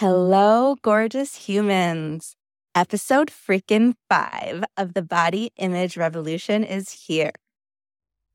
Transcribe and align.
Hello, 0.00 0.76
gorgeous 0.82 1.34
humans. 1.34 2.36
Episode 2.72 3.32
freaking 3.32 3.94
five 4.08 4.62
of 4.76 4.94
the 4.94 5.02
Body 5.02 5.50
Image 5.56 5.96
Revolution 5.96 6.62
is 6.62 7.06
here. 7.08 7.32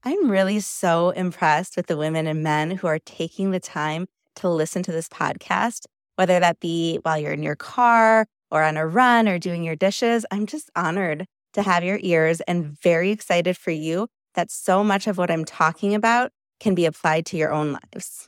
I'm 0.04 0.30
really 0.30 0.60
so 0.60 1.12
impressed 1.12 1.78
with 1.78 1.88
the 1.88 1.96
women 1.96 2.28
and 2.28 2.44
men 2.44 2.72
who 2.72 2.88
are 2.88 3.00
taking 3.00 3.52
the 3.52 3.62
time 3.62 4.08
to 4.36 4.50
listen 4.50 4.84
to 4.84 4.92
this 4.92 5.08
podcast, 5.08 5.86
whether 6.18 6.38
that 6.38 6.60
be 6.60 7.00
while 7.04 7.18
you're 7.18 7.32
in 7.32 7.44
your 7.44 7.56
car 7.56 8.26
or 8.52 8.62
on 8.62 8.76
a 8.76 8.86
run 8.86 9.30
or 9.30 9.40
doing 9.40 9.64
your 9.64 9.78
dishes. 9.78 10.26
I'm 10.32 10.48
just 10.48 10.70
honored 10.76 11.26
to 11.54 11.62
have 11.62 11.86
your 11.86 12.00
ears 12.02 12.42
and 12.42 12.78
very 12.78 13.10
excited 13.10 13.56
for 13.56 13.72
you 13.72 14.10
that 14.36 14.52
so 14.52 14.84
much 14.84 15.08
of 15.08 15.18
what 15.18 15.32
I'm 15.32 15.46
talking 15.46 15.96
about 15.96 16.34
can 16.60 16.76
be 16.76 16.86
applied 16.86 17.26
to 17.28 17.38
your 17.38 17.54
own 17.54 17.72
lives. 17.72 18.28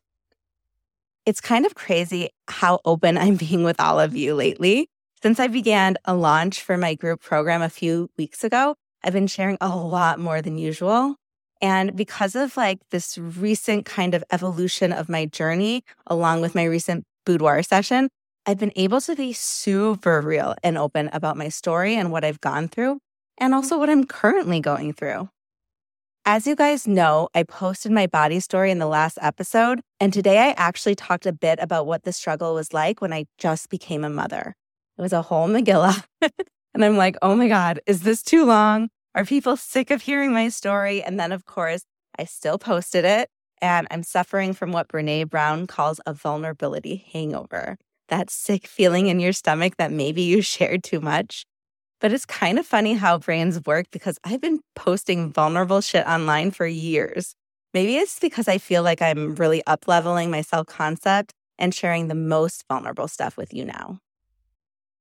It's 1.26 1.42
kind 1.42 1.66
of 1.66 1.74
crazy 1.74 2.30
how 2.48 2.80
open 2.86 3.18
I'm 3.18 3.36
being 3.36 3.64
with 3.64 3.80
all 3.80 4.00
of 4.00 4.16
you 4.16 4.36
lately. 4.36 4.88
Since 5.22 5.40
I 5.40 5.48
began 5.48 5.98
a 6.06 6.16
launch 6.16 6.62
for 6.62 6.78
my 6.78 6.94
group 6.94 7.22
program 7.22 7.62
a 7.62 7.70
few 7.70 8.10
weeks 8.18 8.44
ago, 8.44 8.76
I've 9.04 9.14
been 9.14 9.28
sharing 9.28 9.58
a 9.60 9.76
lot 9.76 10.20
more 10.20 10.42
than 10.42 10.58
usual. 10.58 11.16
And 11.62 11.96
because 11.96 12.36
of 12.36 12.56
like 12.58 12.80
this 12.92 13.18
recent 13.18 13.86
kind 13.86 14.14
of 14.14 14.24
evolution 14.32 14.92
of 14.92 15.10
my 15.10 15.26
journey, 15.26 15.84
along 16.06 16.42
with 16.42 16.54
my 16.54 16.66
recent 16.66 17.06
boudoir 17.26 17.64
session, 17.64 18.10
I've 18.46 18.60
been 18.60 18.74
able 18.76 19.02
to 19.02 19.16
be 19.16 19.34
super 19.34 20.22
real 20.22 20.54
and 20.64 20.78
open 20.78 21.10
about 21.12 21.38
my 21.38 21.50
story 21.50 21.96
and 21.96 22.12
what 22.12 22.24
I've 22.24 22.42
gone 22.42 22.68
through, 22.68 23.00
and 23.40 23.52
mm-hmm. 23.52 23.54
also 23.56 23.80
what 23.80 23.90
I'm 23.90 24.06
currently 24.06 24.60
going 24.60 24.94
through. 24.94 25.30
As 26.28 26.48
you 26.48 26.56
guys 26.56 26.88
know, 26.88 27.30
I 27.36 27.44
posted 27.44 27.92
my 27.92 28.08
body 28.08 28.40
story 28.40 28.72
in 28.72 28.80
the 28.80 28.88
last 28.88 29.20
episode, 29.22 29.82
and 30.00 30.12
today 30.12 30.40
I 30.40 30.56
actually 30.58 30.96
talked 30.96 31.28
a 31.28 31.32
bit 31.32 31.60
about 31.62 31.86
what 31.86 32.02
the 32.02 32.12
struggle 32.12 32.56
was 32.56 32.74
like 32.74 33.00
when 33.00 33.14
I 33.14 33.26
just 33.38 33.70
became 33.70 34.04
a 34.04 34.10
mother. 34.10 34.56
It 34.98 35.04
was 35.04 35.14
a 35.14 35.22
whole 35.22 35.48
Megillah. 35.48 36.04
and 36.74 36.84
I'm 36.84 36.98
like, 36.98 37.16
oh 37.22 37.36
my 37.36 37.48
God, 37.48 37.80
is 37.86 38.02
this 38.02 38.24
too 38.24 38.44
long? 38.44 38.90
Are 39.14 39.24
people 39.24 39.56
sick 39.56 39.92
of 39.92 40.02
hearing 40.02 40.34
my 40.34 40.50
story? 40.50 41.04
And 41.04 41.20
then, 41.20 41.32
of 41.32 41.46
course, 41.46 41.84
I 42.18 42.24
still 42.24 42.58
posted 42.58 43.06
it, 43.06 43.30
and 43.62 43.86
I'm 43.92 44.02
suffering 44.02 44.54
from 44.54 44.72
what 44.72 44.88
Brene 44.88 45.30
Brown 45.30 45.68
calls 45.68 46.02
a 46.08 46.14
vulnerability 46.16 47.06
hangover 47.14 47.78
that 48.08 48.32
sick 48.32 48.66
feeling 48.66 49.08
in 49.08 49.20
your 49.20 49.34
stomach 49.34 49.78
that 49.78 49.92
maybe 49.92 50.24
you 50.24 50.42
shared 50.56 50.84
too 50.84 51.02
much. 51.02 51.46
But 52.06 52.14
it's 52.14 52.28
kind 52.28 52.60
of 52.60 52.68
funny 52.68 52.94
how 52.94 53.18
brains 53.18 53.60
work 53.66 53.88
because 53.90 54.20
I've 54.24 54.40
been 54.40 54.60
posting 54.76 55.34
vulnerable 55.34 55.82
shit 55.82 56.06
online 56.06 56.52
for 56.52 56.68
years. 56.68 57.34
Maybe 57.74 57.96
it's 57.96 58.20
because 58.20 58.48
I 58.48 58.60
feel 58.60 58.84
like 58.84 59.02
I'm 59.02 59.34
really 59.34 59.66
up 59.66 59.88
leveling 59.88 60.30
my 60.30 60.42
self 60.42 60.68
concept 60.68 61.34
and 61.58 61.74
sharing 61.74 62.08
the 62.08 62.14
most 62.14 62.64
vulnerable 62.70 63.08
stuff 63.08 63.38
with 63.38 63.56
you 63.56 63.66
now. 63.66 63.98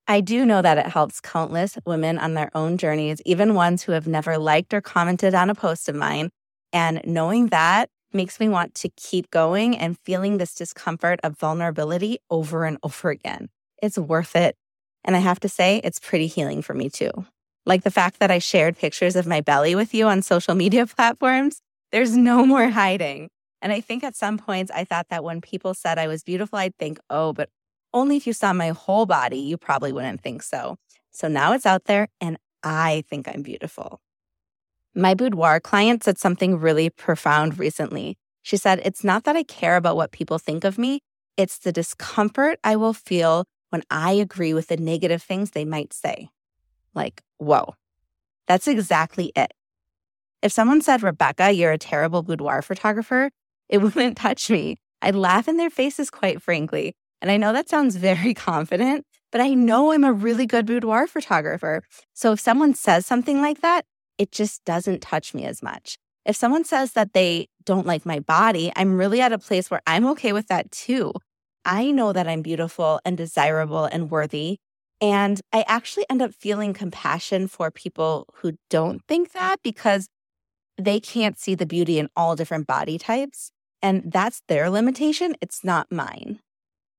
I 0.08 0.22
do 0.22 0.46
know 0.46 0.62
that 0.62 0.78
it 0.78 0.86
helps 0.86 1.20
countless 1.20 1.76
women 1.84 2.18
on 2.18 2.32
their 2.32 2.50
own 2.54 2.78
journeys, 2.78 3.20
even 3.26 3.52
ones 3.52 3.82
who 3.82 3.92
have 3.92 4.06
never 4.06 4.38
liked 4.38 4.72
or 4.72 4.80
commented 4.80 5.34
on 5.34 5.50
a 5.50 5.54
post 5.54 5.90
of 5.90 5.94
mine. 5.94 6.30
And 6.72 7.02
knowing 7.04 7.48
that 7.48 7.90
makes 8.14 8.40
me 8.40 8.48
want 8.48 8.74
to 8.76 8.88
keep 8.88 9.30
going 9.30 9.76
and 9.76 9.98
feeling 10.06 10.38
this 10.38 10.54
discomfort 10.54 11.20
of 11.22 11.36
vulnerability 11.36 12.16
over 12.30 12.64
and 12.64 12.78
over 12.82 13.10
again. 13.10 13.50
It's 13.82 13.98
worth 13.98 14.34
it 14.34 14.56
and 15.04 15.16
I 15.16 15.20
have 15.20 15.40
to 15.40 15.48
say, 15.48 15.80
it's 15.84 15.98
pretty 15.98 16.26
healing 16.26 16.62
for 16.62 16.74
me 16.74 16.88
too. 16.88 17.10
Like 17.66 17.82
the 17.82 17.90
fact 17.90 18.18
that 18.20 18.30
I 18.30 18.38
shared 18.38 18.78
pictures 18.78 19.16
of 19.16 19.26
my 19.26 19.40
belly 19.40 19.74
with 19.74 19.94
you 19.94 20.06
on 20.06 20.22
social 20.22 20.54
media 20.54 20.86
platforms, 20.96 21.60
there's 21.92 22.16
no 22.16 22.44
more 22.44 22.68
hiding. 22.70 23.28
And 23.62 23.72
I 23.72 23.80
think 23.80 24.04
at 24.04 24.16
some 24.16 24.36
points 24.38 24.70
I 24.74 24.84
thought 24.84 25.08
that 25.08 25.24
when 25.24 25.40
people 25.40 25.74
said 25.74 25.98
I 25.98 26.06
was 26.06 26.22
beautiful, 26.22 26.58
I'd 26.58 26.76
think, 26.76 26.98
oh, 27.08 27.32
but 27.32 27.48
only 27.92 28.16
if 28.16 28.26
you 28.26 28.32
saw 28.32 28.52
my 28.52 28.70
whole 28.70 29.06
body, 29.06 29.38
you 29.38 29.56
probably 29.56 29.92
wouldn't 29.92 30.20
think 30.20 30.42
so. 30.42 30.76
So 31.12 31.28
now 31.28 31.52
it's 31.52 31.64
out 31.64 31.84
there 31.84 32.08
and 32.20 32.36
I 32.62 33.04
think 33.08 33.28
I'm 33.28 33.42
beautiful. 33.42 34.00
My 34.94 35.14
boudoir 35.14 35.60
client 35.60 36.04
said 36.04 36.18
something 36.18 36.58
really 36.58 36.90
profound 36.90 37.58
recently. 37.58 38.16
She 38.42 38.56
said, 38.56 38.80
It's 38.84 39.02
not 39.04 39.24
that 39.24 39.36
I 39.36 39.42
care 39.42 39.76
about 39.76 39.96
what 39.96 40.12
people 40.12 40.38
think 40.38 40.64
of 40.64 40.78
me, 40.78 41.00
it's 41.36 41.58
the 41.58 41.72
discomfort 41.72 42.58
I 42.62 42.76
will 42.76 42.92
feel 42.92 43.44
when 43.74 43.82
I 43.90 44.12
agree 44.12 44.54
with 44.54 44.68
the 44.68 44.76
negative 44.76 45.20
things 45.20 45.50
they 45.50 45.64
might 45.64 45.92
say. 45.92 46.28
Like, 46.94 47.22
whoa, 47.38 47.74
that's 48.46 48.68
exactly 48.68 49.32
it. 49.34 49.52
If 50.42 50.52
someone 50.52 50.80
said, 50.80 51.02
Rebecca, 51.02 51.50
you're 51.50 51.72
a 51.72 51.76
terrible 51.78 52.22
boudoir 52.22 52.62
photographer, 52.62 53.32
it 53.68 53.78
wouldn't 53.82 54.16
touch 54.16 54.48
me. 54.48 54.76
I'd 55.02 55.16
laugh 55.16 55.48
in 55.48 55.56
their 55.56 55.70
faces, 55.70 56.08
quite 56.08 56.40
frankly. 56.40 56.94
And 57.20 57.32
I 57.32 57.36
know 57.36 57.52
that 57.52 57.68
sounds 57.68 57.96
very 57.96 58.32
confident, 58.50 59.04
but 59.32 59.40
I 59.40 59.54
know 59.54 59.90
I'm 59.90 60.04
a 60.04 60.12
really 60.12 60.46
good 60.46 60.66
boudoir 60.66 61.08
photographer. 61.08 61.82
So 62.12 62.30
if 62.30 62.38
someone 62.38 62.74
says 62.74 63.04
something 63.04 63.42
like 63.42 63.60
that, 63.62 63.86
it 64.18 64.30
just 64.30 64.64
doesn't 64.64 65.02
touch 65.02 65.34
me 65.34 65.46
as 65.46 65.64
much. 65.64 65.98
If 66.24 66.36
someone 66.36 66.64
says 66.64 66.92
that 66.92 67.12
they 67.12 67.48
don't 67.64 67.88
like 67.88 68.06
my 68.06 68.20
body, 68.20 68.72
I'm 68.76 68.96
really 68.96 69.20
at 69.20 69.32
a 69.32 69.38
place 69.38 69.68
where 69.68 69.82
I'm 69.84 70.06
okay 70.10 70.32
with 70.32 70.46
that 70.46 70.70
too. 70.70 71.12
I 71.64 71.90
know 71.90 72.12
that 72.12 72.28
I'm 72.28 72.42
beautiful 72.42 73.00
and 73.04 73.16
desirable 73.16 73.84
and 73.84 74.10
worthy. 74.10 74.58
And 75.00 75.40
I 75.52 75.64
actually 75.66 76.06
end 76.08 76.22
up 76.22 76.32
feeling 76.32 76.72
compassion 76.72 77.48
for 77.48 77.70
people 77.70 78.26
who 78.36 78.52
don't 78.70 79.02
think 79.06 79.32
that 79.32 79.56
because 79.62 80.08
they 80.78 81.00
can't 81.00 81.38
see 81.38 81.54
the 81.54 81.66
beauty 81.66 81.98
in 81.98 82.08
all 82.16 82.36
different 82.36 82.66
body 82.66 82.98
types. 82.98 83.50
And 83.82 84.10
that's 84.10 84.42
their 84.48 84.70
limitation. 84.70 85.36
It's 85.40 85.62
not 85.64 85.92
mine. 85.92 86.40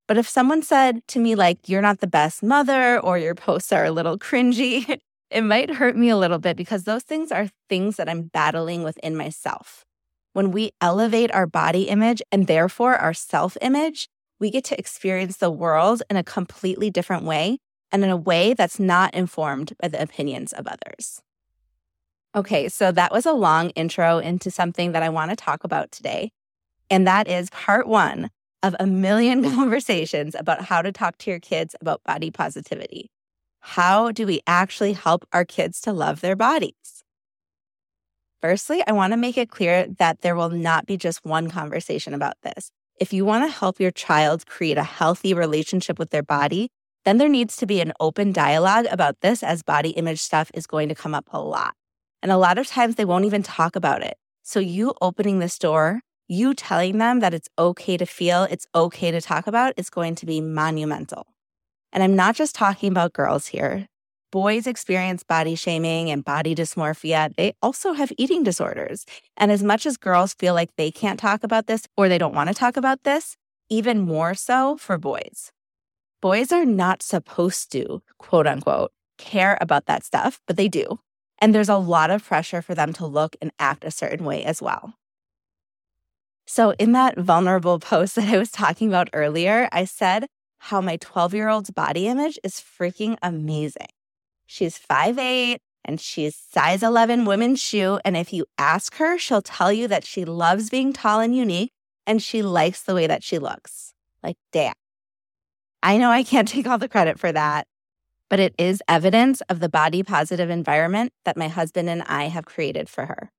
But 0.08 0.18
if 0.18 0.30
someone 0.30 0.62
said 0.62 1.02
to 1.10 1.20
me, 1.20 1.34
like, 1.36 1.68
you're 1.68 1.82
not 1.82 2.00
the 2.00 2.08
best 2.08 2.44
mother 2.44 3.00
or 3.00 3.18
your 3.18 3.34
posts 3.34 3.72
are 3.72 3.86
a 3.86 3.92
little 3.92 4.20
cringy, 4.20 5.00
it 5.32 5.42
might 5.42 5.72
hurt 5.72 5.96
me 5.96 6.10
a 6.10 6.18
little 6.18 6.38
bit 6.38 6.58
because 6.58 6.84
those 6.84 7.04
things 7.04 7.32
are 7.32 7.50
things 7.70 7.98
that 7.98 8.08
I'm 8.08 8.24
battling 8.24 8.84
within 8.84 9.16
myself. 9.16 9.84
When 10.34 10.52
we 10.52 10.72
elevate 10.80 11.34
our 11.34 11.48
body 11.48 11.84
image 11.84 12.22
and 12.32 12.46
therefore 12.46 12.98
our 12.98 13.14
self 13.14 13.58
image, 13.62 14.08
we 14.46 14.52
get 14.52 14.64
to 14.64 14.78
experience 14.78 15.38
the 15.38 15.50
world 15.50 16.04
in 16.08 16.18
a 16.18 16.24
completely 16.24 16.92
different 16.92 17.24
way 17.24 17.58
and 17.92 18.04
in 18.04 18.12
a 18.12 18.16
way 18.16 18.54
that's 18.54 18.80
not 18.80 19.12
informed 19.16 19.74
by 19.82 19.88
the 19.88 20.00
opinions 20.00 20.54
of 20.54 20.68
others. 20.68 21.20
Okay, 22.36 22.70
so 22.70 22.92
that 22.92 23.12
was 23.12 23.26
a 23.26 23.34
long 23.34 23.72
intro 23.72 24.20
into 24.20 24.52
something 24.52 24.92
that 24.92 25.02
I 25.02 25.10
want 25.10 25.32
to 25.32 25.36
talk 25.36 25.64
about 25.64 25.92
today. 25.92 26.30
And 26.92 27.08
that 27.08 27.28
is 27.28 27.50
part 27.50 27.88
one 27.88 28.30
of 28.62 28.76
a 28.80 28.86
million 28.86 29.44
conversations 29.56 30.36
about 30.36 30.66
how 30.66 30.84
to 30.84 30.92
talk 30.92 31.18
to 31.18 31.32
your 31.32 31.40
kids 31.40 31.76
about 31.82 32.04
body 32.04 32.30
positivity. 32.30 33.10
How 33.62 34.12
do 34.12 34.28
we 34.28 34.42
actually 34.46 34.94
help 34.94 35.26
our 35.34 35.44
kids 35.44 35.82
to 35.82 35.92
love 35.92 36.22
their 36.22 36.36
bodies? 36.36 37.04
Firstly, 38.44 38.84
I 38.86 38.92
want 38.92 39.12
to 39.14 39.18
make 39.18 39.40
it 39.40 39.50
clear 39.50 39.88
that 39.98 40.22
there 40.22 40.36
will 40.36 40.52
not 40.52 40.86
be 40.86 40.98
just 40.98 41.26
one 41.26 41.50
conversation 41.50 42.14
about 42.14 42.36
this. 42.44 42.70
If 42.98 43.12
you 43.12 43.26
want 43.26 43.44
to 43.44 43.52
help 43.52 43.80
your 43.80 43.92
child 43.92 44.46
create 44.46 44.78
a 44.78 44.84
healthy 44.84 45.34
relationship 45.34 46.00
with 46.00 46.12
their 46.12 46.24
body, 46.24 46.70
then 47.04 47.18
there 47.18 47.28
needs 47.28 47.58
to 47.58 47.66
be 47.66 47.82
an 47.82 47.92
open 48.00 48.32
dialogue 48.32 48.86
about 48.90 49.20
this 49.20 49.44
as 49.44 49.64
body 49.64 49.90
image 49.92 50.22
stuff 50.22 50.50
is 50.54 50.66
going 50.66 50.88
to 50.88 50.96
come 50.96 51.14
up 51.14 51.28
a 51.32 51.42
lot. 51.42 51.74
And 52.24 52.32
a 52.32 52.38
lot 52.38 52.58
of 52.58 52.68
times 52.68 52.96
they 52.96 53.04
won't 53.04 53.26
even 53.26 53.44
talk 53.44 53.76
about 53.76 54.02
it. 54.02 54.18
So, 54.44 54.60
you 54.60 54.94
opening 55.02 55.40
this 55.40 55.60
door, 55.60 56.02
you 56.28 56.54
telling 56.54 56.98
them 56.98 57.20
that 57.20 57.34
it's 57.34 57.50
okay 57.60 57.98
to 57.98 58.06
feel, 58.06 58.44
it's 58.44 58.68
okay 58.74 59.12
to 59.12 59.20
talk 59.20 59.46
about, 59.46 59.74
is 59.76 59.90
going 59.90 60.16
to 60.16 60.26
be 60.26 60.40
monumental. 60.40 61.28
And 61.92 62.02
I'm 62.02 62.16
not 62.16 62.36
just 62.36 62.56
talking 62.56 62.92
about 62.92 63.14
girls 63.14 63.48
here 63.48 63.88
boys 64.36 64.68
experience 64.68 65.24
body 65.24 65.56
shaming 65.56 66.10
and 66.10 66.26
body 66.26 66.54
dysmorphia, 66.54 67.34
they 67.38 67.54
also 67.62 67.94
have 67.94 68.12
eating 68.18 68.44
disorders. 68.44 69.06
And 69.38 69.50
as 69.50 69.64
much 69.64 69.86
as 69.86 69.96
girls 69.96 70.34
feel 70.34 70.54
like 70.54 70.76
they 70.76 70.92
can't 70.92 71.18
talk 71.18 71.46
about 71.46 71.68
this 71.68 71.88
or 71.96 72.10
they 72.10 72.18
don't 72.18 72.36
want 72.36 72.50
to 72.50 72.54
talk 72.54 72.76
about 72.76 73.04
this, 73.04 73.38
even 73.70 74.02
more 74.02 74.34
so 74.34 74.76
for 74.76 74.98
boys. 74.98 75.54
Boys 76.22 76.52
are 76.52 76.66
not 76.66 77.02
supposed 77.02 77.72
to, 77.72 78.02
quote 78.18 78.46
unquote, 78.46 78.92
care 79.18 79.58
about 79.62 79.86
that 79.86 80.04
stuff, 80.04 80.42
but 80.48 80.58
they 80.58 80.68
do. 80.68 81.00
And 81.40 81.56
there's 81.56 81.70
a 81.70 81.78
lot 81.78 82.10
of 82.12 82.22
pressure 82.22 82.62
for 82.62 82.76
them 82.76 82.92
to 82.92 83.06
look 83.06 83.38
and 83.42 83.54
act 83.58 83.86
a 83.86 83.90
certain 83.90 84.26
way 84.26 84.44
as 84.44 84.62
well. 84.62 84.96
So, 86.46 86.72
in 86.72 86.92
that 86.92 87.18
vulnerable 87.18 87.80
post 87.92 88.16
that 88.16 88.28
I 88.28 88.38
was 88.38 88.52
talking 88.52 88.90
about 88.90 89.10
earlier, 89.14 89.70
I 89.72 89.86
said 89.86 90.28
how 90.58 90.82
my 90.82 90.98
12 90.98 91.34
year 91.34 91.48
old's 91.48 91.72
body 91.72 92.10
image 92.10 92.38
is 92.44 92.56
freaking 92.56 93.16
amazing. 93.22 93.95
She's 94.46 94.80
5'8 94.80 95.58
and 95.84 96.02
she's 96.02 96.36
size 96.36 96.84
11 96.84 97.26
women's 97.26 97.62
shoe. 97.62 98.00
And 98.04 98.18
if 98.18 98.34
you 98.34 98.46
ask 98.58 98.96
her, 98.96 99.18
she'll 99.18 99.42
tell 99.42 99.72
you 99.72 99.88
that 99.88 100.06
she 100.06 100.26
loves 100.26 100.70
being 100.70 100.94
tall 100.94 101.20
and 101.20 101.36
unique 101.36 101.72
and 102.08 102.22
she 102.22 102.42
likes 102.42 102.82
the 102.82 102.96
way 102.96 103.08
that 103.08 103.24
she 103.24 103.40
looks. 103.40 103.94
Like, 104.24 104.38
damn. 104.52 104.74
I 105.84 105.98
know 105.98 106.10
I 106.10 106.24
can't 106.24 106.48
take 106.56 106.68
all 106.68 106.78
the 106.78 106.90
credit 106.90 107.20
for 107.20 107.32
that, 107.32 107.68
but 108.30 108.40
it 108.40 108.56
is 108.58 108.82
evidence 108.88 109.42
of 109.42 109.60
the 109.60 109.70
body 109.70 110.04
positive 110.04 110.50
environment 110.50 111.14
that 111.24 111.38
my 111.38 111.48
husband 111.48 111.90
and 111.90 112.04
I 112.04 112.26
have 112.26 112.46
created 112.46 112.90
for 112.90 113.06
her. 113.06 113.32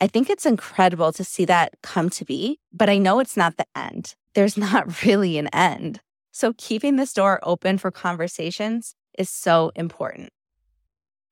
I 0.00 0.08
think 0.08 0.28
it's 0.28 0.46
incredible 0.46 1.12
to 1.12 1.24
see 1.24 1.44
that 1.44 1.74
come 1.82 2.10
to 2.10 2.24
be, 2.24 2.58
but 2.72 2.90
I 2.90 2.98
know 2.98 3.20
it's 3.20 3.36
not 3.36 3.56
the 3.56 3.66
end. 3.76 4.14
There's 4.34 4.56
not 4.58 5.04
really 5.04 5.38
an 5.38 5.48
end. 5.48 6.00
So, 6.34 6.54
keeping 6.56 6.96
this 6.96 7.12
door 7.12 7.40
open 7.42 7.76
for 7.76 7.90
conversations 7.90 8.94
is 9.18 9.30
so 9.30 9.72
important. 9.74 10.30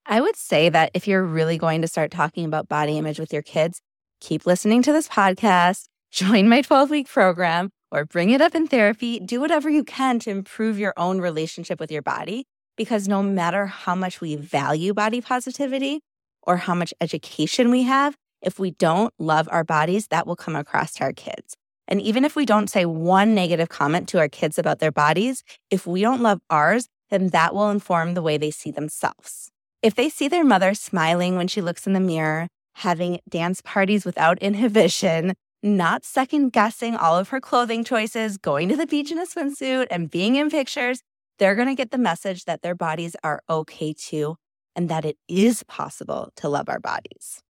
I 0.07 0.21
would 0.21 0.37
say 0.37 0.69
that 0.69 0.91
if 0.95 1.07
you're 1.07 1.25
really 1.25 1.59
going 1.59 1.83
to 1.83 1.89
start 1.89 2.11
talking 2.11 2.45
about 2.45 2.69
body 2.69 2.99
image 2.99 3.19
with 3.19 3.33
your 3.33 3.43
kids, 3.43 3.81
keep 4.21 4.47
listening 4.47 4.83
to 4.83 4.93
this 4.93 5.09
podcast, 5.09 5.85
join 6.11 6.49
my 6.49 6.63
12 6.63 6.91
week 6.91 7.09
program, 7.09 7.71
or 7.93 8.05
bring 8.05 8.31
it 8.31 8.41
up 8.41 8.55
in 8.55 8.67
therapy. 8.67 9.21
Do 9.21 9.41
whatever 9.41 9.69
you 9.69 9.85
can 9.85 10.19
to 10.21 10.31
improve 10.31 10.79
your 10.79 10.95
own 10.97 11.21
relationship 11.21 11.81
with 11.81 11.91
your 11.91 12.03
body. 12.03 12.45
Because 12.77 13.09
no 13.09 13.23
matter 13.23 13.67
how 13.67 13.95
much 13.95 14.21
we 14.21 14.37
value 14.37 14.95
body 14.95 15.21
positivity 15.21 16.01
or 16.43 16.57
how 16.57 16.75
much 16.75 16.95
education 17.01 17.71
we 17.71 17.83
have, 17.83 18.17
if 18.43 18.59
we 18.59 18.71
don't 18.71 19.13
love 19.19 19.49
our 19.51 19.65
bodies, 19.65 20.07
that 20.09 20.27
will 20.27 20.37
come 20.37 20.57
across 20.57 20.95
to 20.95 21.05
our 21.05 21.13
kids. 21.13 21.57
And 21.87 22.01
even 22.01 22.25
if 22.25 22.37
we 22.37 22.47
don't 22.47 22.71
say 22.71 22.87
one 22.87 23.35
negative 23.35 23.69
comment 23.69 24.09
to 24.11 24.19
our 24.19 24.29
kids 24.29 24.59
about 24.59 24.79
their 24.79 24.93
bodies, 24.93 25.43
if 25.71 25.87
we 25.87 26.01
don't 26.01 26.23
love 26.23 26.41
ours, 26.49 26.87
then 27.11 27.29
that 27.29 27.55
will 27.55 27.71
inform 27.71 28.15
the 28.15 28.23
way 28.23 28.39
they 28.39 28.51
see 28.51 28.71
themselves. 28.71 29.51
If 29.83 29.95
they 29.95 30.09
see 30.09 30.29
their 30.29 30.45
mother 30.45 30.75
smiling 30.75 31.37
when 31.37 31.49
she 31.49 31.61
looks 31.61 31.87
in 31.87 31.93
the 31.93 32.01
mirror, 32.01 32.49
having 32.75 33.21
dance 33.29 33.61
parties 33.63 34.05
without 34.05 34.39
inhibition, 34.43 35.35
not 35.63 36.05
second 36.05 36.53
guessing 36.53 36.97
all 36.97 37.19
of 37.19 37.29
her 37.29 37.41
clothing 37.41 37.85
choices, 37.85 38.39
going 38.39 38.69
to 38.69 38.77
the 38.77 38.87
beach 38.87 39.11
in 39.11 39.19
a 39.19 39.27
swimsuit, 39.27 39.87
and 39.91 40.11
being 40.11 40.37
in 40.37 40.51
pictures, 40.51 41.03
they're 41.39 41.55
going 41.55 41.69
to 41.69 41.75
get 41.75 41.91
the 41.91 41.99
message 41.99 42.45
that 42.45 42.63
their 42.63 42.75
bodies 42.75 43.17
are 43.23 43.43
okay 43.49 43.93
too, 43.93 44.37
and 44.75 44.89
that 44.89 45.05
it 45.05 45.17
is 45.29 45.63
possible 45.65 46.31
to 46.37 46.49
love 46.49 46.69
our 46.69 46.81
bodies. 46.81 47.43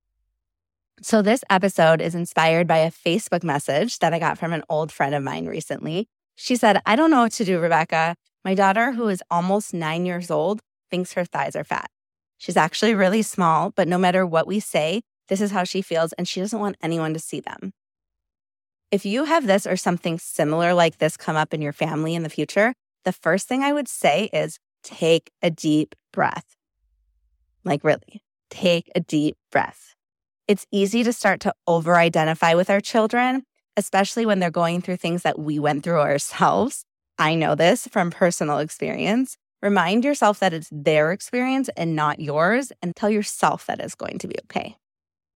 So, 1.03 1.23
this 1.23 1.43
episode 1.49 2.01
is 2.03 2.15
inspired 2.15 2.67
by 2.67 2.79
a 2.79 2.91
Facebook 2.91 3.43
message 3.43 4.01
that 4.01 4.13
I 4.13 4.19
got 4.19 4.39
from 4.39 4.53
an 4.53 4.63
old 4.69 4.93
friend 4.93 5.15
of 5.15 5.23
mine 5.23 5.47
recently. 5.47 6.09
She 6.37 6.57
said, 6.57 6.81
I 6.85 6.95
don't 6.95 7.11
know 7.11 7.23
what 7.23 7.33
to 7.33 7.45
do, 7.45 7.59
Rebecca. 7.59 8.17
My 8.45 8.55
daughter, 8.55 8.93
who 8.93 9.09
is 9.09 9.23
almost 9.31 9.75
nine 9.75 10.07
years 10.07 10.31
old, 10.31 10.61
thinks 10.91 11.13
her 11.13 11.25
thighs 11.25 11.55
are 11.55 11.65
fat. 11.65 11.91
She's 12.39 12.57
actually 12.57 12.95
really 12.95 13.23
small, 13.23 13.71
but 13.71 13.87
no 13.87 13.99
matter 13.99 14.25
what 14.27 14.47
we 14.47 14.61
say, 14.61 15.03
this 15.29 15.41
is 15.41 15.51
how 15.51 15.65
she 15.65 15.83
feels, 15.83 16.13
and 16.15 16.27
she 16.27 16.41
doesn't 16.41 16.59
want 16.59 16.77
anyone 16.83 17.13
to 17.13 17.21
see 17.21 17.41
them. 17.41 17.73
If 18.91 19.05
you 19.05 19.25
have 19.25 19.47
this 19.47 19.67
or 19.67 19.77
something 19.77 20.19
similar 20.19 20.75
like 20.75 20.99
this 20.99 21.17
come 21.17 21.37
up 21.37 21.55
in 21.55 21.63
your 21.63 21.73
family 21.73 22.15
in 22.15 22.23
the 22.23 22.31
future, 22.31 22.75
the 23.05 23.13
first 23.13 23.47
thing 23.47 23.63
I 23.63 23.73
would 23.73 23.89
say 23.89 24.31
is 24.33 24.59
take 24.83 25.31
a 25.43 25.51
deep 25.51 25.95
breath. 26.13 26.57
Like, 27.63 27.85
really, 27.85 28.23
take 28.49 28.91
a 28.95 29.01
deep 29.01 29.37
breath. 29.53 29.95
It's 30.49 30.67
easy 30.73 31.05
to 31.05 31.13
start 31.13 31.41
to 31.41 31.55
over 31.67 31.97
identify 31.97 32.55
with 32.55 32.71
our 32.71 32.81
children, 32.81 33.45
especially 33.77 34.27
when 34.27 34.41
they're 34.41 34.51
going 34.51 34.81
through 34.81 34.97
things 34.97 35.23
that 35.23 35.39
we 35.39 35.59
went 35.59 35.85
through 35.85 36.01
ourselves. 36.01 36.85
I 37.21 37.37
know 37.37 37.55
this 37.55 37.87
from 37.87 38.11
personal 38.11 38.59
experience. 38.59 39.37
Remind 39.63 40.05
yourself 40.05 40.41
that 40.41 40.53
it's 40.53 40.71
their 40.73 41.13
experience 41.13 41.71
and 41.77 41.95
not 41.95 42.19
yours, 42.19 42.73
and 42.83 42.97
tell 42.97 43.11
yourself 43.11 43.67
that 43.67 43.79
it's 43.79 43.95
going 43.95 44.19
to 44.19 44.27
be 44.27 44.35
okay. 44.45 44.77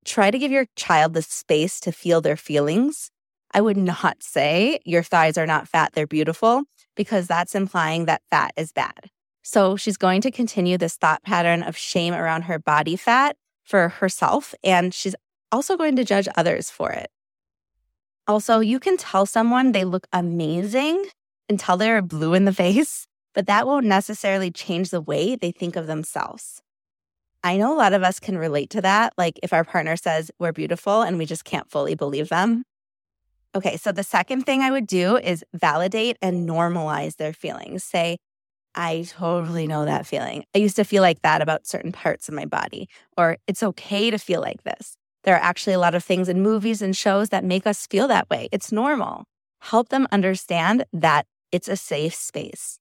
Try 0.05 0.33
to 0.33 0.39
give 0.39 0.51
your 0.51 0.67
child 0.75 1.15
the 1.15 1.23
space 1.23 1.79
to 1.81 1.93
feel 1.93 2.21
their 2.21 2.37
feelings 2.37 3.11
I 3.55 3.61
would 3.61 3.77
not 3.77 4.21
say 4.21 4.81
your 4.85 5.05
thighs 5.05 5.39
are 5.39 5.47
not 5.47 5.69
fat, 5.69 5.93
they're 5.93 6.09
beautiful, 6.09 6.65
because 6.97 7.29
that's 7.29 7.55
implying 7.55 8.07
that 8.07 8.23
fat 8.29 8.51
is 8.57 8.73
bad. 8.73 9.11
So 9.45 9.77
she's 9.77 9.97
going 9.97 10.23
to 10.23 10.33
continue 10.33 10.77
this 10.77 10.97
thought 10.97 11.23
pattern 11.23 11.63
of 11.63 11.77
shame 11.77 12.15
around 12.15 12.43
her 12.43 12.59
body 12.59 12.97
fat 12.97 13.37
for 13.63 13.91
herself, 13.91 14.57
and 14.65 14.93
she's 14.93 15.15
also 15.53 15.77
going 15.77 15.95
to 15.97 16.05
judge 16.05 16.27
others 16.37 16.69
for 16.69 16.91
it. 16.91 17.09
Also, 18.27 18.59
you 18.59 18.81
can 18.81 18.97
tell 18.97 19.25
someone 19.25 19.71
they 19.71 19.85
look 19.85 20.09
amazing 20.13 21.05
until 21.49 21.77
they're 21.77 22.03
blue 22.03 22.35
in 22.35 22.45
the 22.45 22.53
face, 22.53 23.07
but 23.35 23.47
that 23.47 23.67
won't 23.67 23.87
necessarily 23.87 24.51
change 24.51 24.91
the 24.91 25.01
way 25.01 25.37
they 25.37 25.51
think 25.51 25.77
of 25.77 25.87
themselves. 25.87 26.63
I 27.43 27.59
know 27.59 27.75
a 27.75 27.77
lot 27.77 27.93
of 27.93 28.03
us 28.03 28.19
can 28.19 28.39
relate 28.39 28.71
to 28.71 28.81
that. 28.81 29.13
Like 29.19 29.39
if 29.43 29.53
our 29.53 29.65
partner 29.65 29.97
says 29.97 30.31
we're 30.39 30.53
beautiful 30.53 31.03
and 31.03 31.19
we 31.19 31.27
just 31.27 31.45
can't 31.45 31.71
fully 31.71 31.95
believe 31.95 32.31
them. 32.31 32.65
Okay, 33.55 33.77
so 33.77 33.93
the 33.93 34.03
second 34.03 34.45
thing 34.45 34.63
I 34.63 34.71
would 34.71 34.87
do 34.87 35.17
is 35.17 35.45
validate 35.53 36.17
and 36.23 36.49
normalize 36.49 37.17
their 37.17 37.33
feelings. 37.33 37.85
Say, 37.85 38.17
I 38.75 39.07
totally 39.09 39.67
know 39.67 39.85
that 39.85 40.07
feeling. 40.07 40.45
I 40.55 40.59
used 40.59 40.77
to 40.77 40.85
feel 40.85 41.03
like 41.03 41.23
that 41.23 41.41
about 41.41 41.67
certain 41.67 41.93
parts 41.93 42.29
of 42.29 42.35
my 42.35 42.47
body, 42.47 42.89
or 43.17 43.37
it's 43.47 43.63
okay 43.63 44.11
to 44.11 44.19
feel 44.19 44.41
like 44.41 44.65
this. 44.65 44.97
There 45.23 45.37
are 45.37 45.43
actually 45.43 45.75
a 45.75 45.79
lot 45.79 45.95
of 45.95 46.03
things 46.03 46.29
in 46.29 46.43
movies 46.43 46.83
and 46.83 46.97
shows 46.97 47.29
that 47.29 47.45
make 47.45 47.67
us 47.67 47.87
feel 47.87 48.09
that 48.09 48.29
way. 48.29 48.49
It's 48.51 48.73
normal. 48.73 49.25
Help 49.61 49.91
them 49.91 50.09
understand 50.11 50.85
that 50.93 51.27
it's 51.53 51.69
a 51.69 51.77
safe 51.77 52.15
space. 52.15 52.79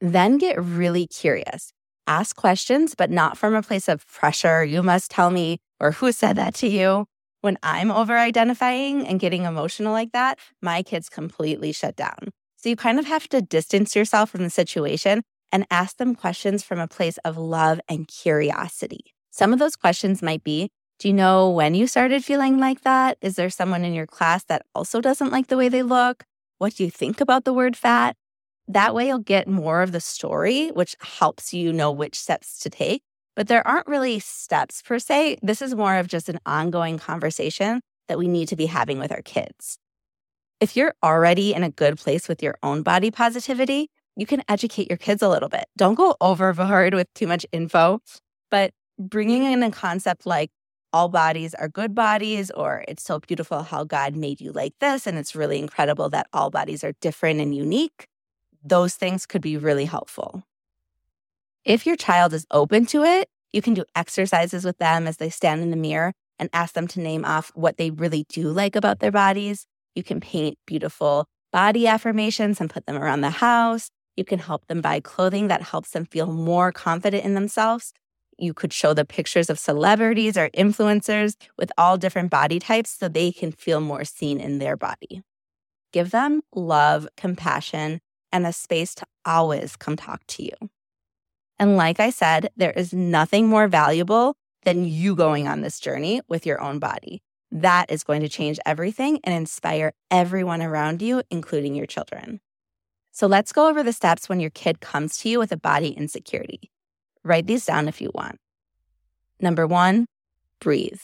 Then 0.00 0.38
get 0.38 0.60
really 0.60 1.06
curious. 1.06 1.72
Ask 2.06 2.36
questions, 2.36 2.94
but 2.94 3.10
not 3.10 3.36
from 3.36 3.54
a 3.54 3.62
place 3.62 3.88
of 3.88 4.06
pressure. 4.06 4.64
You 4.64 4.82
must 4.82 5.10
tell 5.10 5.30
me, 5.30 5.58
or 5.78 5.92
who 5.92 6.12
said 6.12 6.36
that 6.36 6.54
to 6.56 6.68
you? 6.68 7.06
when 7.40 7.58
I'm 7.62 7.90
over 7.90 8.18
identifying 8.18 9.06
and 9.06 9.20
getting 9.20 9.44
emotional 9.44 9.92
like 9.92 10.12
that, 10.12 10.38
my 10.60 10.82
kids 10.82 11.08
completely 11.08 11.72
shut 11.72 11.96
down. 11.96 12.30
So 12.56 12.68
you 12.68 12.76
kind 12.76 12.98
of 12.98 13.06
have 13.06 13.28
to 13.30 13.40
distance 13.40 13.96
yourself 13.96 14.30
from 14.30 14.42
the 14.42 14.50
situation 14.50 15.22
and 15.50 15.66
ask 15.70 15.96
them 15.96 16.14
questions 16.14 16.62
from 16.62 16.78
a 16.78 16.88
place 16.88 17.18
of 17.18 17.38
love 17.38 17.80
and 17.88 18.06
curiosity. 18.06 19.14
Some 19.30 19.52
of 19.52 19.58
those 19.58 19.76
questions 19.76 20.22
might 20.22 20.44
be 20.44 20.70
Do 20.98 21.08
you 21.08 21.14
know 21.14 21.50
when 21.50 21.74
you 21.74 21.86
started 21.86 22.24
feeling 22.24 22.58
like 22.58 22.82
that? 22.82 23.16
Is 23.22 23.36
there 23.36 23.48
someone 23.48 23.84
in 23.84 23.94
your 23.94 24.06
class 24.06 24.44
that 24.44 24.66
also 24.74 25.00
doesn't 25.00 25.32
like 25.32 25.46
the 25.46 25.56
way 25.56 25.70
they 25.70 25.82
look? 25.82 26.24
What 26.60 26.76
do 26.76 26.84
you 26.84 26.90
think 26.90 27.20
about 27.20 27.44
the 27.44 27.52
word 27.52 27.76
fat? 27.76 28.16
That 28.68 28.94
way, 28.94 29.08
you'll 29.08 29.18
get 29.18 29.48
more 29.48 29.82
of 29.82 29.90
the 29.90 30.00
story, 30.00 30.68
which 30.68 30.94
helps 31.00 31.52
you 31.52 31.72
know 31.72 31.90
which 31.90 32.16
steps 32.16 32.60
to 32.60 32.70
take 32.70 33.02
but 33.40 33.48
there 33.48 33.66
aren't 33.66 33.86
really 33.86 34.18
steps 34.18 34.82
per 34.82 34.98
se. 34.98 35.38
This 35.42 35.62
is 35.62 35.74
more 35.74 35.96
of 35.96 36.08
just 36.08 36.28
an 36.28 36.38
ongoing 36.44 36.98
conversation 36.98 37.80
that 38.06 38.18
we 38.18 38.28
need 38.28 38.48
to 38.48 38.56
be 38.56 38.66
having 38.66 38.98
with 38.98 39.12
our 39.12 39.22
kids. 39.22 39.78
If 40.60 40.76
you're 40.76 40.94
already 41.02 41.54
in 41.54 41.62
a 41.62 41.70
good 41.70 41.96
place 41.96 42.28
with 42.28 42.42
your 42.42 42.56
own 42.62 42.82
body 42.82 43.10
positivity, 43.10 43.88
you 44.14 44.26
can 44.26 44.42
educate 44.48 44.90
your 44.90 44.98
kids 44.98 45.22
a 45.22 45.28
little 45.28 45.48
bit. 45.48 45.64
Don't 45.78 45.94
go 45.94 46.16
overboard 46.20 46.92
with 46.92 47.06
too 47.14 47.26
much 47.26 47.46
info, 47.50 48.00
but 48.50 48.72
bringing 48.98 49.44
in 49.44 49.62
a 49.62 49.70
concept 49.70 50.26
like 50.26 50.50
all 50.92 51.08
bodies 51.08 51.54
are 51.54 51.68
good 51.68 51.94
bodies, 51.94 52.50
or 52.50 52.84
it's 52.88 53.02
so 53.02 53.18
beautiful 53.20 53.62
how 53.62 53.84
God 53.84 54.16
made 54.16 54.40
you 54.40 54.52
like 54.52 54.74
this, 54.80 55.06
and 55.06 55.18
it's 55.18 55.34
really 55.34 55.58
incredible 55.58 56.08
that 56.10 56.26
all 56.32 56.50
bodies 56.50 56.82
are 56.82 56.92
different 57.00 57.40
and 57.40 57.54
unique, 57.54 58.06
those 58.62 58.94
things 58.94 59.26
could 59.26 59.42
be 59.42 59.56
really 59.56 59.86
helpful. 59.86 60.42
If 61.64 61.86
your 61.86 61.96
child 61.96 62.32
is 62.32 62.46
open 62.50 62.86
to 62.86 63.04
it, 63.04 63.28
you 63.52 63.62
can 63.62 63.74
do 63.74 63.84
exercises 63.94 64.64
with 64.64 64.78
them 64.78 65.06
as 65.06 65.18
they 65.18 65.30
stand 65.30 65.62
in 65.62 65.70
the 65.70 65.76
mirror 65.76 66.12
and 66.38 66.48
ask 66.52 66.74
them 66.74 66.88
to 66.88 67.00
name 67.00 67.24
off 67.24 67.50
what 67.54 67.76
they 67.76 67.90
really 67.90 68.24
do 68.28 68.50
like 68.50 68.76
about 68.76 69.00
their 69.00 69.12
bodies. 69.12 69.66
You 69.94 70.02
can 70.02 70.20
paint 70.20 70.58
beautiful 70.66 71.26
body 71.52 71.86
affirmations 71.86 72.60
and 72.60 72.70
put 72.70 72.86
them 72.86 72.96
around 72.96 73.20
the 73.20 73.30
house. 73.30 73.90
You 74.16 74.24
can 74.24 74.38
help 74.38 74.66
them 74.66 74.80
buy 74.80 75.00
clothing 75.00 75.48
that 75.48 75.62
helps 75.62 75.90
them 75.90 76.04
feel 76.04 76.26
more 76.32 76.72
confident 76.72 77.24
in 77.24 77.34
themselves. 77.34 77.92
You 78.40 78.54
could 78.54 78.72
show 78.72 78.94
the 78.94 79.04
pictures 79.04 79.50
of 79.50 79.58
celebrities 79.58 80.38
or 80.38 80.48
influencers 80.50 81.36
with 81.58 81.70
all 81.76 81.98
different 81.98 82.30
body 82.30 82.58
types 82.58 82.90
so 82.90 83.06
they 83.06 83.32
can 83.32 83.52
feel 83.52 83.80
more 83.80 84.04
seen 84.04 84.40
in 84.40 84.58
their 84.58 84.78
body. 84.78 85.22
Give 85.92 86.10
them 86.10 86.40
love, 86.54 87.06
compassion, 87.18 88.00
and 88.32 88.46
a 88.46 88.52
space 88.54 88.94
to 88.94 89.06
always 89.26 89.76
come 89.76 89.96
talk 89.96 90.26
to 90.28 90.42
you. 90.42 90.70
And 91.58 91.76
like 91.76 92.00
I 92.00 92.08
said, 92.08 92.48
there 92.56 92.70
is 92.70 92.94
nothing 92.94 93.46
more 93.46 93.68
valuable 93.68 94.36
than 94.64 94.86
you 94.86 95.14
going 95.14 95.46
on 95.46 95.60
this 95.60 95.78
journey 95.78 96.22
with 96.26 96.46
your 96.46 96.62
own 96.62 96.78
body. 96.78 97.20
That 97.50 97.90
is 97.90 98.04
going 98.04 98.22
to 98.22 98.28
change 98.28 98.58
everything 98.64 99.20
and 99.22 99.34
inspire 99.34 99.92
everyone 100.10 100.62
around 100.62 101.02
you, 101.02 101.22
including 101.30 101.74
your 101.74 101.86
children. 101.86 102.40
So 103.12 103.26
let's 103.26 103.52
go 103.52 103.68
over 103.68 103.82
the 103.82 103.92
steps 103.92 104.30
when 104.30 104.40
your 104.40 104.50
kid 104.50 104.80
comes 104.80 105.18
to 105.18 105.28
you 105.28 105.38
with 105.38 105.52
a 105.52 105.58
body 105.58 105.90
insecurity. 105.90 106.70
Write 107.24 107.46
these 107.46 107.66
down 107.66 107.88
if 107.88 108.00
you 108.00 108.10
want. 108.14 108.38
Number 109.40 109.66
one, 109.66 110.06
breathe. 110.60 111.00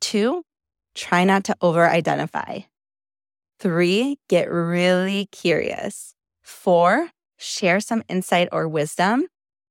Two, 0.00 0.42
try 0.94 1.24
not 1.24 1.44
to 1.44 1.56
over 1.60 1.88
identify. 1.88 2.60
Three, 3.58 4.18
get 4.28 4.50
really 4.50 5.26
curious. 5.32 6.14
Four, 6.42 7.10
share 7.36 7.80
some 7.80 8.02
insight 8.08 8.48
or 8.52 8.66
wisdom. 8.66 9.26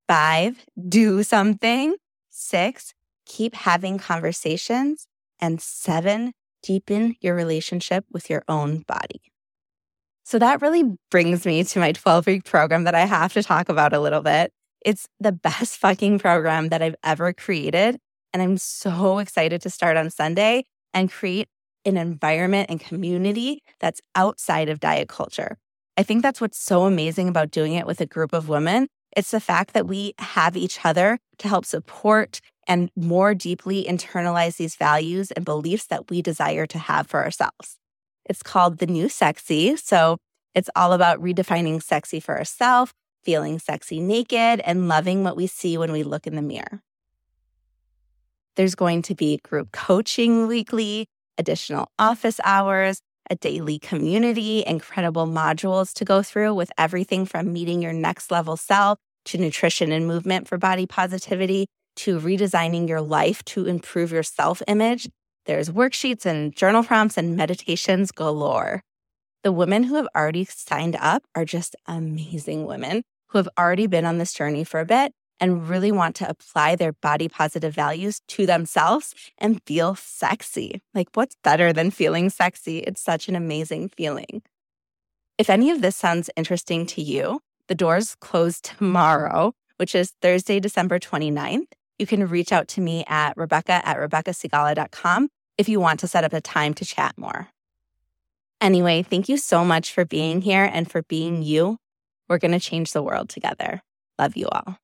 Five, 0.08 0.66
do 0.88 1.24
something. 1.24 1.96
Six, 2.30 2.94
keep 3.26 3.56
having 3.56 3.98
conversations. 3.98 5.08
And 5.40 5.62
seven, 5.62 6.34
deepen 6.62 7.16
your 7.22 7.36
relationship 7.36 8.06
with 8.12 8.30
your 8.30 8.44
own 8.48 8.84
body. 8.88 9.22
So 10.24 10.38
that 10.38 10.62
really 10.62 10.84
brings 11.10 11.46
me 11.46 11.64
to 11.64 11.80
my 11.80 11.92
12 11.92 12.28
week 12.28 12.46
program 12.46 12.84
that 12.84 12.94
I 12.94 13.06
have 13.06 13.34
to 13.34 13.42
talk 13.42 13.70
about 13.70 13.94
a 13.94 14.00
little 14.00 14.22
bit. 14.22 14.52
It's 14.86 15.08
the 15.20 15.32
best 15.32 15.78
fucking 15.80 16.20
program 16.20 16.70
that 16.70 16.82
I've 16.82 16.96
ever 17.04 17.34
created. 17.34 18.00
And 18.34 18.42
I'm 18.42 18.58
so 18.58 19.20
excited 19.20 19.62
to 19.62 19.70
start 19.70 19.98
on 19.98 20.10
Sunday 20.10 20.66
and 20.94 21.12
create 21.12 21.48
an 21.86 21.98
environment 21.98 22.70
and 22.70 22.80
community 22.80 23.64
that's 23.80 24.02
outside 24.16 24.70
of 24.70 24.80
diet 24.80 25.10
culture. 25.10 25.58
I 25.98 26.04
think 26.04 26.22
that's 26.22 26.40
what's 26.40 26.58
so 26.58 26.86
amazing 26.86 27.28
about 27.28 27.52
doing 27.52 27.74
it 27.74 27.86
with 27.86 28.00
a 28.02 28.06
group 28.06 28.34
of 28.34 28.48
women. 28.48 28.88
It's 29.16 29.32
the 29.32 29.40
fact 29.40 29.74
that 29.74 29.88
we 29.88 30.14
have 30.20 30.56
each 30.56 30.86
other 30.86 31.20
to 31.40 31.48
help 31.48 31.66
support 31.66 32.40
and 32.68 32.92
more 32.96 33.34
deeply 33.34 33.86
internalize 33.86 34.58
these 34.58 34.76
values 34.76 35.32
and 35.32 35.44
beliefs 35.44 35.88
that 35.88 36.10
we 36.10 36.22
desire 36.22 36.68
to 36.68 36.78
have 36.78 37.08
for 37.08 37.24
ourselves. 37.24 37.78
It's 38.26 38.44
called 38.44 38.78
The 38.78 38.86
New 38.86 39.10
Sexy. 39.10 39.76
So 39.76 40.18
it's 40.54 40.70
all 40.76 40.94
about 40.94 41.22
redefining 41.22 41.82
sexy 41.82 42.20
for 42.20 42.38
ourselves, 42.38 42.94
feeling 43.24 43.60
sexy 43.60 44.00
naked, 44.00 44.62
and 44.62 44.88
loving 44.88 45.24
what 45.24 45.38
we 45.38 45.48
see 45.48 45.78
when 45.78 45.92
we 45.92 46.04
look 46.04 46.28
in 46.28 46.36
the 46.36 46.42
mirror. 46.42 46.82
There's 48.56 48.76
going 48.76 49.04
to 49.04 49.16
be 49.16 49.38
group 49.38 49.72
coaching 49.72 50.48
weekly, 50.48 51.08
additional 51.38 51.92
office 51.98 52.40
hours, 52.44 53.02
a 53.30 53.36
daily 53.36 53.80
community, 53.80 54.64
incredible 54.66 55.28
modules 55.28 55.94
to 55.94 56.06
go 56.06 56.24
through 56.24 56.54
with 56.56 56.72
everything 56.78 57.26
from 57.26 57.54
meeting 57.54 57.82
your 57.82 57.94
next 57.94 58.32
level 58.32 58.58
self 58.58 58.98
to 59.26 59.38
nutrition 59.38 59.92
and 59.92 60.08
movement 60.08 60.48
for 60.48 60.58
body 60.58 60.86
positivity 60.86 61.68
to 61.96 62.20
redesigning 62.20 62.88
your 62.88 63.02
life 63.02 63.44
to 63.46 63.66
improve 63.66 64.12
your 64.12 64.24
self 64.24 64.62
image. 64.68 65.08
There's 65.46 65.70
worksheets 65.70 66.26
and 66.26 66.56
journal 66.56 66.84
prompts 66.84 67.18
and 67.18 67.36
meditations 67.36 68.12
galore. 68.12 68.82
The 69.44 69.52
women 69.54 69.84
who 69.84 69.96
have 69.96 70.08
already 70.14 70.44
signed 70.44 70.98
up 71.00 71.24
are 71.34 71.46
just 71.46 71.76
amazing 71.86 72.66
women 72.66 73.04
who 73.30 73.38
have 73.38 73.48
already 73.58 73.88
been 73.88 74.06
on 74.06 74.18
this 74.18 74.34
journey 74.34 74.66
for 74.66 74.82
a 74.82 74.86
bit 74.86 75.14
and 75.40 75.70
really 75.70 75.94
want 75.94 76.16
to 76.18 76.30
apply 76.30 76.76
their 76.76 76.92
body 76.92 77.30
positive 77.30 77.74
values 77.74 78.20
to 78.28 78.46
themselves 78.46 79.16
and 79.38 79.62
feel 79.66 79.96
sexy. 79.96 80.82
Like, 80.94 81.08
what's 81.14 81.38
better 81.42 81.72
than 81.72 81.90
feeling 81.90 82.30
sexy? 82.30 82.80
It's 82.80 83.02
such 83.02 83.30
an 83.30 83.36
amazing 83.36 83.90
feeling. 83.90 84.42
If 85.38 85.50
any 85.50 85.72
of 85.72 85.82
this 85.82 85.96
sounds 85.96 86.30
interesting 86.36 86.86
to 86.88 87.02
you, 87.02 87.40
the 87.70 87.76
doors 87.76 88.16
close 88.20 88.60
tomorrow, 88.60 89.54
which 89.78 89.96
is 89.96 90.14
Thursday, 90.22 90.60
December 90.60 91.00
29th. 91.00 91.68
You 91.98 92.06
can 92.06 92.28
reach 92.28 92.52
out 92.52 92.68
to 92.70 92.82
me 92.82 93.06
at 93.08 93.38
Rebecca 93.38 93.82
at 93.88 93.96
RebeccaSigala.com 93.98 95.30
if 95.58 95.70
you 95.70 95.80
want 95.80 96.02
to 96.02 96.08
set 96.08 96.26
up 96.26 96.34
a 96.34 96.42
time 96.42 96.74
to 96.74 96.84
chat 96.84 97.18
more. 97.18 97.48
Anyway, 98.62 99.02
thank 99.04 99.30
you 99.30 99.38
so 99.38 99.64
much 99.64 99.94
for 99.94 100.06
being 100.06 100.42
here 100.42 100.70
and 100.72 100.92
for 100.92 101.04
being 101.04 101.42
you. 101.42 101.78
We're 102.28 102.40
going 102.40 102.52
to 102.52 102.60
change 102.60 102.92
the 102.92 103.02
world 103.02 103.30
together. 103.30 103.82
Love 104.18 104.36
you 104.36 104.48
all. 104.52 104.78